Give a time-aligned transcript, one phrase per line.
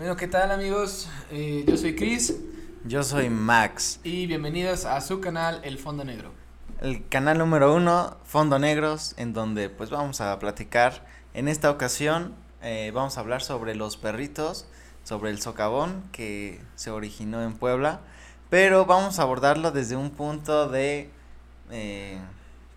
[0.00, 1.10] Bueno, ¿qué tal amigos?
[1.30, 2.34] Eh, yo soy Chris.
[2.86, 4.00] Yo soy Max.
[4.02, 6.32] Y bienvenidos a su canal El Fondo Negro.
[6.80, 11.04] El canal número uno, Fondo Negros, en donde pues vamos a platicar.
[11.34, 14.66] En esta ocasión eh, vamos a hablar sobre los perritos,
[15.04, 18.00] sobre el socavón que se originó en Puebla,
[18.48, 21.10] pero vamos a abordarlo desde un punto de
[21.70, 22.18] eh,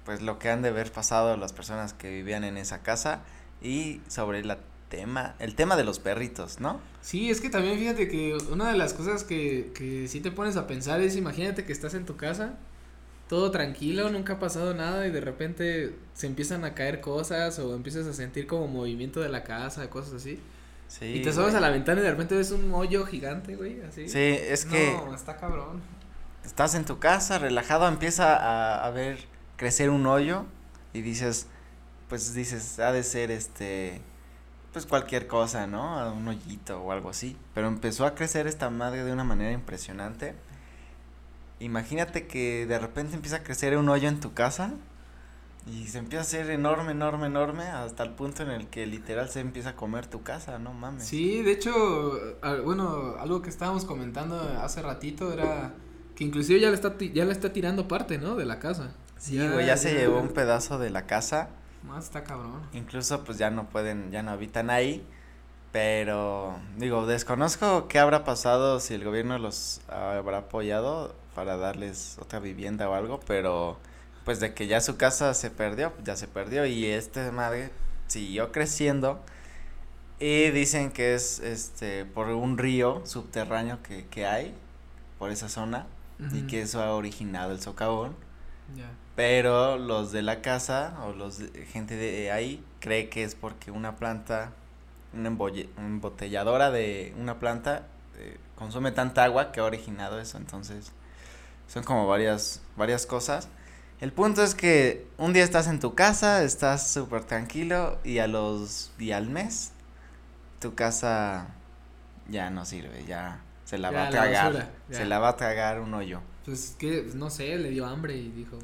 [0.03, 3.21] pues lo que han de haber pasado las personas que vivían en esa casa
[3.61, 4.57] y sobre la
[4.93, 6.79] tema, el tema de los perritos, ¿no?
[7.01, 10.55] Sí, es que también fíjate que una de las cosas que, que sí te pones
[10.55, 12.53] a pensar es imagínate que estás en tu casa,
[13.27, 17.75] todo tranquilo, nunca ha pasado nada y de repente se empiezan a caer cosas o
[17.75, 20.39] empiezas a sentir como movimiento de la casa, cosas así.
[20.89, 21.05] Sí.
[21.05, 24.07] Y te subes a la ventana y de repente ves un hoyo gigante, güey, así.
[24.07, 24.93] Sí, es que.
[24.93, 25.81] No, está cabrón.
[26.45, 29.17] Estás en tu casa, relajado, empieza a, a ver
[29.57, 30.45] crecer un hoyo
[30.93, 31.47] y dices,
[32.09, 34.01] pues dices, ha de ser este
[34.73, 36.11] pues cualquier cosa, ¿no?
[36.13, 37.37] Un hoyito o algo así.
[37.53, 40.33] Pero empezó a crecer esta madre de una manera impresionante.
[41.59, 44.73] Imagínate que de repente empieza a crecer un hoyo en tu casa
[45.65, 49.29] y se empieza a hacer enorme, enorme, enorme hasta el punto en el que literal
[49.29, 51.05] se empieza a comer tu casa, no mames.
[51.05, 52.19] Sí, de hecho,
[52.65, 55.73] bueno, algo que estábamos comentando hace ratito era
[56.15, 58.35] que inclusive ya le está ya le está tirando parte, ¿no?
[58.35, 58.91] de la casa.
[59.17, 61.49] Sí, güey, ya, se llevó un pedazo de la casa
[61.83, 62.61] más está cabrón.
[62.73, 65.05] Incluso pues ya no pueden, ya no habitan ahí.
[65.71, 72.39] Pero digo, desconozco qué habrá pasado si el gobierno los habrá apoyado para darles otra
[72.39, 73.79] vivienda o algo, pero
[74.23, 77.71] pues de que ya su casa se perdió, ya se perdió y este madre
[78.07, 79.19] siguió creciendo
[80.19, 84.53] y dicen que es este por un río subterráneo que, que hay
[85.17, 85.87] por esa zona
[86.31, 88.15] y que eso ha originado el socavón.
[89.15, 93.95] Pero los de la casa o los gente de ahí cree que es porque una
[93.95, 94.51] planta,
[95.13, 95.27] una
[95.77, 97.83] embotelladora de una planta
[98.17, 100.37] eh, consume tanta agua que ha originado eso.
[100.37, 100.91] Entonces,
[101.67, 103.49] son como varias, varias cosas.
[104.01, 108.27] El punto es que un día estás en tu casa, estás súper tranquilo y a
[108.27, 109.71] los y al mes
[110.59, 111.47] tu casa
[112.27, 115.93] ya no sirve, ya se la va a tragar, se la va a tragar un
[115.93, 116.21] hoyo.
[116.45, 118.59] Pues que no sé, le dio hambre y dijo,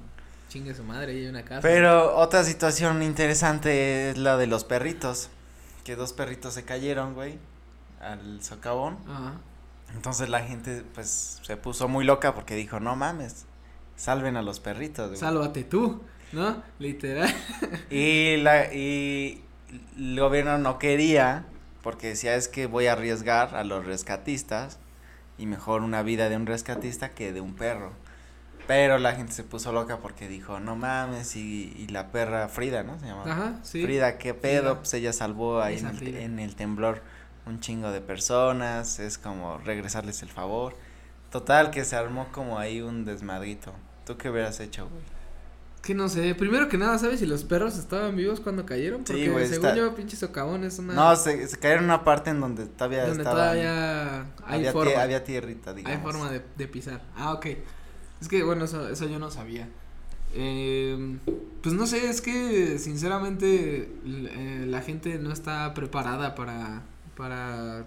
[0.49, 1.61] Chingue su madre, y hay una casa.
[1.61, 5.29] Pero otra situación interesante es la de los perritos.
[5.83, 7.37] Que dos perritos se cayeron, güey,
[8.01, 8.97] al socavón.
[9.07, 9.33] Ajá.
[9.93, 13.45] Entonces la gente, pues, se puso muy loca porque dijo, no mames,
[13.95, 15.19] salven a los perritos, güey.
[15.19, 16.01] Sálvate tú,
[16.31, 16.63] ¿no?
[16.79, 17.33] Literal.
[17.91, 19.43] y la, y
[19.97, 21.45] el gobierno no quería,
[21.83, 24.79] porque decía, es que voy a arriesgar a los rescatistas
[25.39, 27.93] y mejor una vida de un rescatista que de un perro.
[28.67, 32.83] Pero la gente se puso loca porque dijo, no mames, y, y la perra Frida,
[32.83, 32.99] ¿no?
[32.99, 33.23] Se llama.
[33.25, 33.81] Ajá, sí.
[33.81, 37.01] Frida, qué pedo, pues ella salvó ahí en el, en el, temblor
[37.47, 40.75] un chingo de personas, es como regresarles el favor.
[41.31, 43.73] Total, que se armó como ahí un desmadrito.
[44.05, 45.18] ¿Tú qué hubieras hecho, güey?
[45.81, 49.03] Que no sé, primero que nada, ¿sabes si los perros estaban vivos cuando cayeron?
[49.05, 50.93] Porque sí, según yo, pinche socavón es una...
[50.93, 55.01] No, se, se cayeron en una parte en donde todavía donde todavía hay había forma.
[55.01, 55.97] había tierrita, digamos.
[55.97, 57.01] Hay forma de, de pisar.
[57.15, 57.45] Ah, ok.
[58.21, 59.69] Es que, bueno, eso, eso yo no sabía.
[60.33, 61.17] Eh,
[61.63, 66.83] pues no sé, es que sinceramente eh, la gente no está preparada para,
[67.17, 67.85] para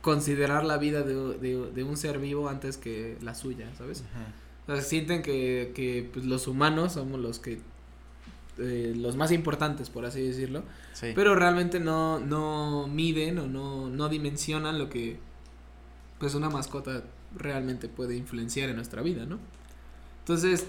[0.00, 4.04] considerar la vida de, de, de, un ser vivo antes que la suya, ¿sabes?
[4.70, 7.58] O sea, sienten que, que pues, los humanos somos los que
[8.58, 11.08] eh, los más importantes, por así decirlo, sí.
[11.12, 15.18] pero realmente no, no miden o no, no dimensionan lo que
[16.20, 17.02] pues una mascota
[17.34, 19.38] realmente puede influenciar en nuestra vida, ¿no?
[20.20, 20.68] Entonces,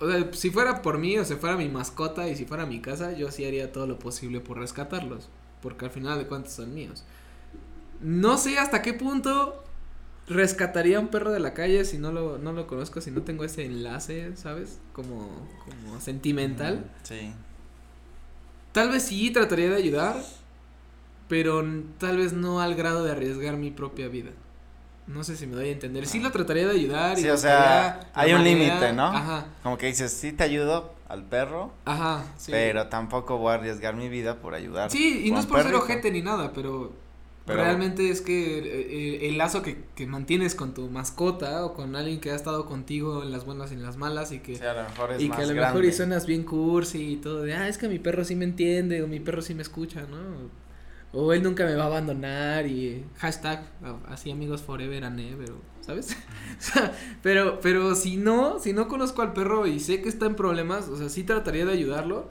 [0.00, 2.80] o sea, si fuera por mí o si fuera mi mascota y si fuera mi
[2.80, 5.28] casa, yo sí haría todo lo posible por rescatarlos,
[5.60, 7.04] porque al final de cuentas son míos.
[8.00, 9.62] No sé hasta qué punto
[10.28, 13.22] rescataría a un perro de la calle si no lo, no lo conozco, si no
[13.22, 14.80] tengo ese enlace, ¿sabes?
[14.92, 15.28] Como,
[15.64, 16.90] como sentimental.
[17.02, 17.32] Sí.
[18.72, 20.16] Tal vez sí trataría de ayudar,
[21.28, 21.64] pero
[21.98, 24.30] tal vez no al grado de arriesgar mi propia vida.
[25.06, 26.06] No sé si me doy a entender.
[26.06, 27.16] Sí lo trataría de ayudar.
[27.16, 29.04] Sí, o sea, hay un límite, ¿no?
[29.06, 29.46] Ajá.
[29.62, 31.72] Como que dices, sí te ayudo al perro.
[31.84, 32.50] Ajá, sí.
[32.50, 34.90] Pero tampoco voy a arriesgar mi vida por ayudar.
[34.90, 36.92] Sí, y no es por ser ojete ni nada, pero,
[37.46, 42.30] realmente es que el lazo que, que, mantienes con tu mascota o con alguien que
[42.30, 44.56] ha estado contigo en las buenas y en las malas y que...
[44.56, 47.12] Sí, a lo mejor es y más que a lo mejor y suenas bien cursi
[47.12, 49.54] y todo de, ah, es que mi perro sí me entiende o mi perro sí
[49.54, 50.50] me escucha, ¿no?
[51.12, 53.64] O él nunca me va a abandonar y hashtag
[54.08, 56.16] así amigos forever and ever, ¿sabes?
[57.22, 60.88] pero, pero si no, si no conozco al perro y sé que está en problemas,
[60.88, 62.28] o sea, sí trataría de ayudarlo,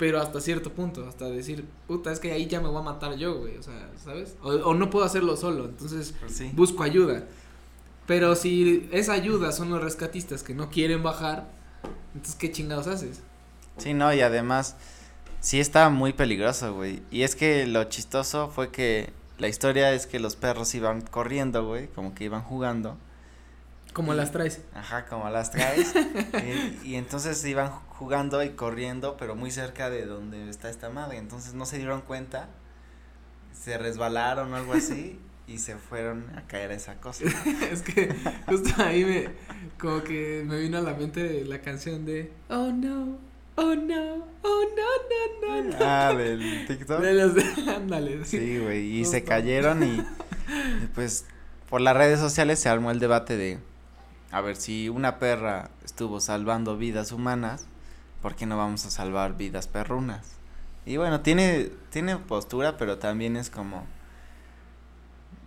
[0.00, 3.16] pero hasta cierto punto, hasta decir, puta, es que ahí ya me voy a matar
[3.16, 4.34] yo, güey, o sea, ¿sabes?
[4.42, 6.50] O, o no puedo hacerlo solo, entonces Pues sí.
[6.54, 7.24] busco ayuda.
[8.06, 11.48] Pero si esa ayuda son los rescatistas que no quieren bajar,
[12.14, 13.20] entonces ¿qué chingados haces?
[13.76, 14.76] Sí, no, y además,
[15.40, 17.02] sí está muy peligroso, güey.
[17.10, 21.66] Y es que lo chistoso fue que la historia es que los perros iban corriendo,
[21.66, 22.96] güey, como que iban jugando.
[23.92, 24.60] ¿Cómo las traes?
[24.74, 25.92] Ajá, como las traes.
[26.84, 31.18] y, y entonces iban jugando y corriendo, pero muy cerca de donde está esta madre.
[31.18, 32.48] Entonces no se dieron cuenta,
[33.52, 35.18] se resbalaron o algo así
[35.50, 37.24] y se fueron a caer a esa cosa.
[37.72, 38.14] es que
[38.46, 39.28] justo ahí me,
[39.78, 43.18] como que me vino a la mente la canción de Oh no,
[43.56, 45.76] oh no, oh no, no, no, no.
[45.80, 47.00] Ah, del TikTok.
[47.00, 47.42] De los de,
[47.74, 51.26] ándale, Sí, güey, y se cayeron y, y pues
[51.68, 53.58] por las redes sociales se armó el debate de,
[54.30, 57.66] a ver, si una perra estuvo salvando vidas humanas,
[58.22, 60.38] ¿por qué no vamos a salvar vidas perrunas?
[60.86, 63.86] Y bueno, tiene, tiene postura, pero también es como,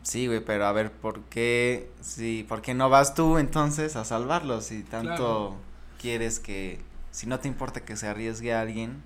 [0.03, 4.05] sí, güey, pero a ver, ¿por qué, sí, por qué no vas tú entonces a
[4.05, 5.57] salvarlos si tanto Claro.
[6.01, 6.81] quieres que,
[7.11, 9.03] si no te importa que se arriesgue a alguien,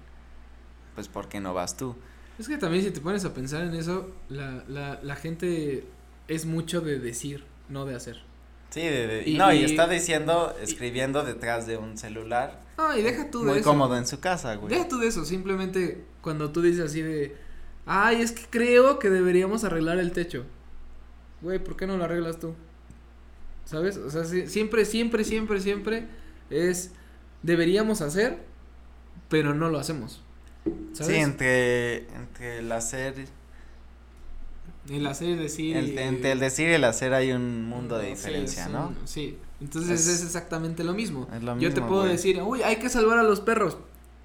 [0.96, 1.96] pues ¿por qué no vas tú?
[2.38, 5.88] Es que también si te pones a pensar en eso, la, la, la gente
[6.28, 8.24] es mucho de decir, no de hacer.
[8.70, 12.62] Sí, de, de- Y- no, y, está diciendo, escribiendo detrás de un celular.
[12.78, 13.70] No, y deja tú de Muy eso.
[13.70, 14.70] cómodo en su casa, güey.
[14.74, 17.36] Deja tú de eso, simplemente cuando tú dices así de,
[17.86, 20.46] ay, es que creo que deberíamos arreglar el techo.
[21.42, 22.54] Güey, ¿por qué no lo arreglas tú?
[23.66, 23.98] ¿Sabes?
[23.98, 26.08] O sea, si- siempre, siempre, siempre, siempre
[26.50, 26.92] es,
[27.44, 28.38] deberíamos hacer,
[29.30, 30.22] pero no lo hacemos.
[30.94, 31.14] ¿Sabes?
[31.16, 33.16] Sí, entre, entre el hacer,
[34.90, 35.76] El hacer y decir.
[35.78, 38.70] el- y- entre el decir y el hacer hay un mundo de Sí, diferencia, es
[38.72, 38.88] ¿no?
[38.88, 41.28] un- sí, entonces Es- es, exactamente lo mismo.
[41.36, 42.14] es lo Yo te mismo, puedo güey.
[42.14, 43.78] decir, uy, hay que salvar a los perros.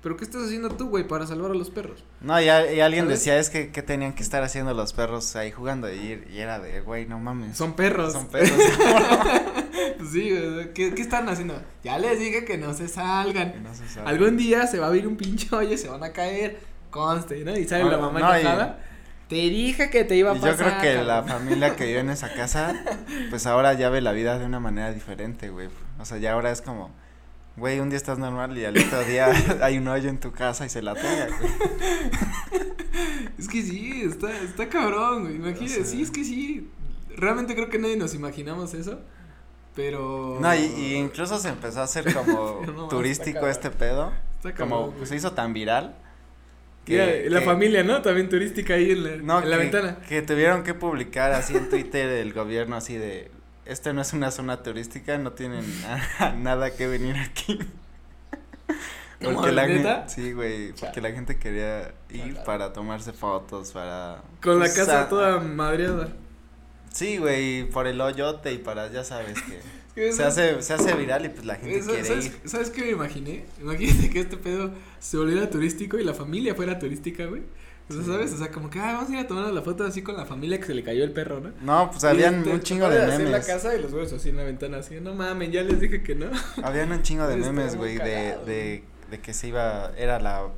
[0.03, 2.03] Pero ¿qué estás haciendo tú, güey, para salvar a los perros?
[2.21, 3.21] No, y, a- y alguien ¿Sabes?
[3.21, 5.93] decía, es que, ¿qué tenían que estar haciendo los perros ahí jugando?
[5.93, 7.57] Y, y era de, güey, no mames.
[7.57, 8.13] Son perros.
[8.13, 8.51] Son perros.
[10.13, 11.55] sí, güey, ¿qué, ¿qué están haciendo?
[11.85, 13.55] Ya les dije que no se salgan.
[13.57, 14.09] Y no se sabe.
[14.09, 16.59] Algún día se va a abrir un pinche hoyo, se van a caer,
[16.91, 17.57] conste, ¿no?
[17.57, 18.43] Y sale No, la mamá no, y-.
[19.33, 20.59] Te dije que te iba a Y pasar.
[20.59, 21.39] yo creo que la cabrón".
[21.41, 22.75] familia que vive en esa casa,
[23.31, 25.69] pues ahora ya ve la vida de una manera diferente, güey.
[25.99, 26.91] O sea, ya ahora es como,
[27.57, 29.33] güey, un día estás normal y al otro día
[29.63, 31.51] hay un hoyo en tu casa y se la traga, güey.
[33.39, 35.37] Es que sí, está, está cabrón, güey.
[35.37, 35.85] Imagínate, O sea.
[35.85, 36.71] sí, es que sí.
[37.17, 39.01] Realmente creo que nadie nos imaginamos eso.
[39.75, 40.39] Pero.
[40.41, 44.13] No, y, y incluso se empezó a hacer como no, turístico este pedo.
[44.37, 45.97] Está Como cabrón, pues, se hizo tan viral.
[46.87, 48.03] Mira, la que- familia, ¿no?
[48.03, 49.97] También turística ahí en la, No, en la que- ventana.
[50.09, 53.31] Que tuvieron que publicar así en Twitter el gobierno así de,
[53.67, 55.65] este no es una zona turística, no tienen
[56.39, 57.59] nada que venir aquí.
[59.21, 64.21] No, Porque la gente, sí, güey, porque la gente quería ir para tomarse fotos, para...
[64.43, 66.09] Con la pues, casa toda madreada.
[66.93, 69.39] Sí, güey, por el hoyote y para, ya sabes
[69.95, 72.41] que se hace, se hace viral y pues la gente quiere ¿sabes, ir.
[72.45, 73.45] ¿Sabes qué me imaginé?
[73.61, 77.43] Imagínate que este pedo se volviera turístico y la familia fuera turística, güey.
[77.89, 78.03] O sea.
[78.05, 78.33] ¿sabes?
[78.33, 80.25] O sea, como que, ah, vamos a ir a tomar la foto así con la
[80.25, 81.53] familia que se le cayó el perro, ¿no?
[81.63, 83.47] No, pues habían un chingo de a hacer la memes.
[83.47, 86.15] casa y los güeyes así en la ventana, así, no mames, ya les dije que
[86.15, 86.27] no.
[86.63, 90.49] Habían un chingo de memes, güey, de, de, de que se iba, era la,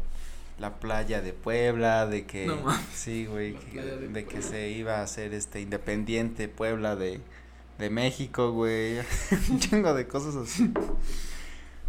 [0.58, 2.56] la playa de Puebla, de que, No
[2.94, 7.20] sí, güey, que- de de, que se iba a hacer este independiente Puebla de,
[7.78, 8.98] de México, güey,
[9.50, 10.72] un chingo de cosas así.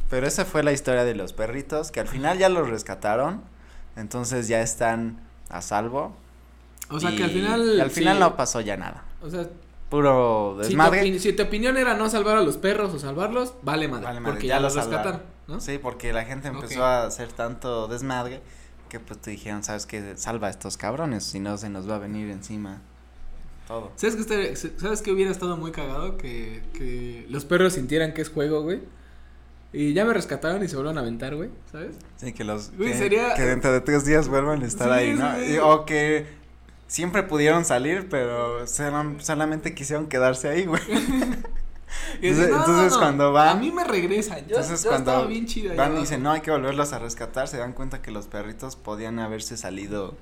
[0.10, 3.41] Pero esa fue la historia de los perritos, que al final ya los rescataron,
[3.95, 5.19] entonces ya están
[5.50, 6.15] a salvo.
[6.89, 7.81] O sea, que al final.
[7.81, 9.48] al final sí, no pasó ya nada, O sea,
[9.89, 11.19] puro si tu, desmadre.
[11.19, 14.05] si tu opinión era no salvar a los perros o salvarlos, vale madre.
[14.05, 15.59] Vale madre, porque ya ya, los rescataron, ¿no?
[15.59, 16.85] Sí, porque la gente empezó Ok.
[16.85, 18.41] a hacer tanto desmadre
[18.89, 20.15] que pues te dijeron, ¿sabes qué?
[20.17, 22.81] Salva a estos cabrones, si no se nos va a venir encima
[23.67, 23.91] todo.
[23.95, 26.17] ¿Sabes estaría- ¿Sabes qué hubiera estado muy cagado?
[26.17, 28.81] Que, que los perros sintieran que es juego, güey.
[29.73, 31.97] Y ya me rescataron y se vuelvan a aventar, güey, ¿sabes?
[32.17, 34.93] Sí, que los Güey, que, sería- que dentro de tres días vuelvan a estar Sí,
[34.93, 35.35] ahí, ¿no?
[35.35, 35.53] sí.
[35.53, 36.27] Y- o que
[36.87, 40.81] siempre pudieron salir, pero solam- solamente quisieron quedarse ahí, güey.
[42.21, 44.39] Y Entonces- cuando va- A mí me regresan.
[44.47, 45.71] Yo, Entonces yo cuando estaba bien chida.
[45.71, 48.27] ahí Van y dicen, no, hay que volverlos a rescatar, se dan cuenta que los
[48.27, 50.15] perritos podían haberse salido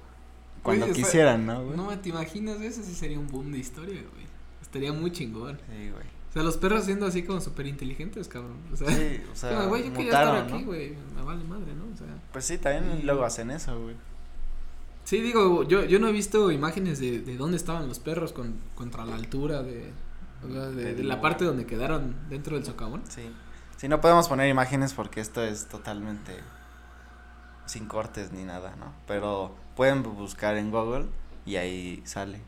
[0.63, 1.77] cuando quisieran, ¿no, güey?
[1.77, 4.25] No te imaginas, eso sí sería un boom de historia, güey.
[4.61, 5.59] Estaría muy chingón.
[5.69, 6.03] Sí, güey.
[6.29, 8.57] O sea, los perros siendo así como súper inteligentes, cabrón.
[8.71, 10.95] O sea, Sí, o sea, como, güey, yo quería mutaron, estar aquí, güey.
[11.15, 11.93] Me vale madre, ¿no?
[11.93, 13.95] O sea, Pues sí, también Y- luego hacen eso, güey.
[15.03, 18.55] sí, digo, yo, yo no he visto imágenes de, de dónde estaban los perros con,
[18.73, 19.91] contra la altura de,
[20.47, 23.03] o sea, de, la parte donde quedaron dentro del socavón.
[23.09, 23.29] Sí.
[23.77, 26.33] Sí, no podemos poner imágenes porque esto es totalmente
[27.65, 28.93] sin cortes ni nada, ¿no?
[29.07, 31.05] Pero pueden buscar en Google
[31.45, 32.39] y ahí sale.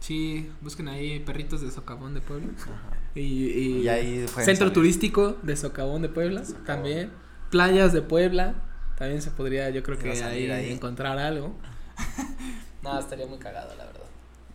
[0.00, 2.52] Sí, busquen ahí perritos de Socavón de Puebla.
[2.60, 2.96] Ajá.
[3.14, 4.72] Y, y, Y ahí centro salir.
[4.72, 6.66] turístico de Socavón de Puebla Socavón.
[6.66, 7.12] también.
[7.50, 8.54] Playas de Puebla.
[8.96, 10.72] También se podría, yo creo que ahí, ahí.
[10.72, 11.54] encontrar algo.
[12.82, 14.04] no, estaría muy cagado, la verdad.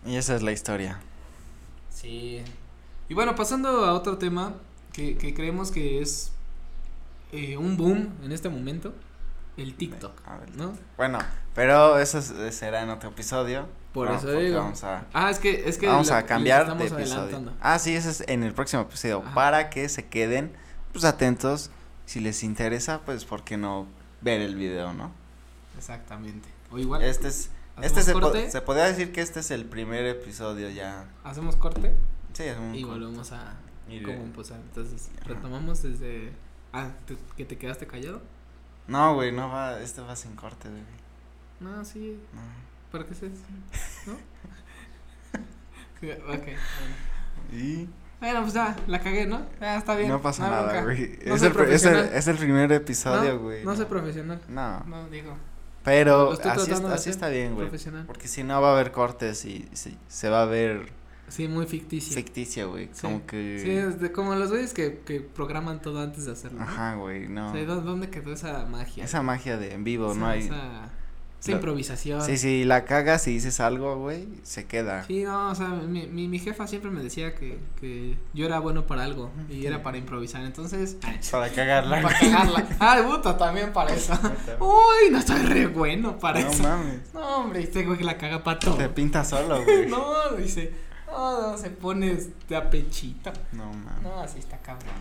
[0.06, 1.00] Y esa es la historia.
[1.89, 2.41] Sí.
[3.10, 4.54] Y bueno, pasando a otro tema
[4.94, 6.32] que, que creemos que es
[7.32, 8.94] eh, un boom en este momento,
[9.58, 10.56] el TikTok, ver.
[10.56, 10.74] ¿no?
[10.96, 11.20] Bueno,
[11.54, 13.68] pero eso es- será en otro episodio.
[13.94, 14.60] Por eso digo.
[14.60, 17.51] Vamos a, Ah, es que es que vamos a cambiar de episodio.
[17.60, 19.24] Ah, sí, ese es en el próximo episodio.
[19.25, 19.34] Ajá.
[19.34, 20.51] Para que se queden
[20.94, 21.72] pues atentos.
[22.06, 23.86] Si les interesa, pues, ¿por qué no
[24.22, 25.12] ver el video, no?
[25.78, 26.50] Exactamente.
[26.72, 27.50] O igual Este es.
[27.75, 31.06] ¿Hacemos Este se, po- se podría decir que este es el primer episodio ya.
[31.24, 31.94] hacemos corte
[32.33, 33.55] Sí, es un y volvemos a
[33.88, 34.59] de- empezar.
[34.59, 35.29] Entonces, Ajá.
[35.29, 36.31] retomamos desde
[36.74, 38.21] ah, te- que te quedaste callado.
[38.88, 39.79] No, güey, no va.
[39.81, 40.81] Este va sin corte, güey.
[41.59, 42.41] No, sí, No.
[42.91, 43.27] ¿para qué se
[44.07, 44.13] ¿No?
[46.33, 46.55] ok, bueno.
[47.51, 47.88] Y
[48.19, 49.45] Bueno, pues ya, la cagué, ¿no?
[49.59, 50.09] Ya está bien.
[50.09, 51.19] no pasa nada, güey.
[51.25, 52.09] No es, el, pr- es, el, profesional.
[52.13, 53.63] es el primer episodio, No, güey.
[53.65, 54.41] No soy profesional.
[54.48, 54.79] No.
[54.86, 55.36] No, digo,
[55.83, 57.67] Pero así, así está bien, güey.
[58.05, 59.69] Porque si no va a haber cortes y,
[60.07, 60.91] se va a ver
[61.29, 62.13] Sí, muy ficticio.
[62.15, 62.89] ficticio, güey.
[62.91, 63.01] Sí.
[63.01, 63.59] Como que.
[63.63, 66.59] Sí, es de, como los güeyes que, que programan todo antes de hacerlo.
[66.59, 66.65] ¿no?
[66.65, 67.51] Ajá, güey, no.
[67.51, 69.03] O sea, ¿dó- ¿dónde quedó esa magia?
[69.05, 70.41] Esa magia de en vivo, no hay.
[70.41, 70.89] Esa,
[71.39, 72.21] esa Lo- improvisación.
[72.21, 75.05] Sí, sí, la cagas y dices algo, güey, se queda.
[75.05, 78.59] Sí, no, o sea, mi, mi, mi jefa siempre me decía que, que yo era
[78.59, 80.98] bueno para algo y era para improvisar, entonces...
[81.31, 82.01] Para cagarla.
[82.01, 82.67] Para cagarla.
[82.79, 84.13] Ay, puta, también para eso.
[84.59, 86.62] Uy, no estoy re bueno para no eso.
[86.63, 87.13] mames.
[87.13, 88.75] No, hombre, este güey que la caga para todo.
[88.75, 89.88] Te pinta solo, güey.
[89.88, 90.74] No, dice,
[91.19, 93.31] no, no, se pone de a pechito.
[93.51, 94.03] No mames.
[94.03, 94.95] No, así está cabrón.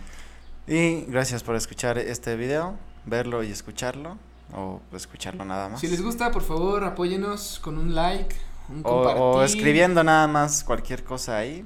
[0.67, 4.17] Y gracias por escuchar este video, verlo y escucharlo.
[4.53, 5.79] O escucharlo nada más.
[5.79, 8.35] Si les gusta, por favor, apóyenos con un like,
[8.69, 9.21] un o, compartir.
[9.21, 11.63] o escribiendo nada más cualquier cosa ahí.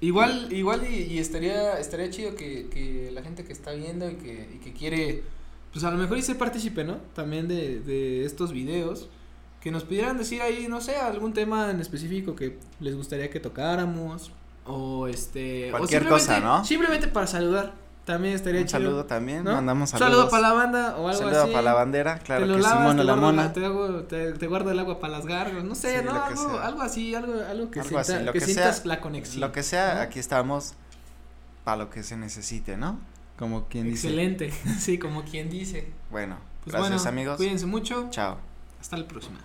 [0.00, 4.16] Igual, igual y, y estaría, estaría chido que, que la gente que está viendo y
[4.16, 5.22] que, y que quiere,
[5.72, 6.98] pues a lo mejor y ser partícipe, ¿no?
[7.14, 9.08] También de, de estos videos,
[9.66, 13.40] que nos pudieran decir ahí, no sé, algún tema en específico que les gustaría que
[13.40, 14.30] tocáramos,
[14.64, 15.72] o este...
[15.72, 16.64] Cualquier cosa, ¿no?
[16.64, 17.72] Simplemente para saludar,
[18.04, 18.78] también estaría Un chido.
[18.78, 19.54] saludo también, ¿no?
[19.54, 20.08] mandamos saludos.
[20.12, 21.50] saludo para la banda o algo Saludo así.
[21.50, 23.52] para la bandera, te claro lo que lavas, Simón te la guardo mona.
[23.52, 26.12] te, hago- te, te guardo el agua para las garras, no sé, Sí, ¿no?
[26.22, 29.40] Algo, algo así, algo, algo que, Algo así, lo que que sea- sientas la conexión.
[29.40, 30.00] Lo que sea, ¿no?
[30.02, 30.74] aquí estamos
[31.64, 33.00] para lo que se necesite, ¿no?
[33.36, 34.06] Como quien dice.
[34.06, 35.88] Excelente, sí, como quien dice.
[36.12, 37.36] Bueno, Pues gracias bueno, amigos.
[37.38, 38.06] Cuídense mucho.
[38.10, 38.38] Chao.
[38.80, 39.38] Hasta la próxima.